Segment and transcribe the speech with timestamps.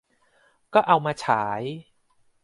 [0.73, 1.61] ก็เอามาฉาย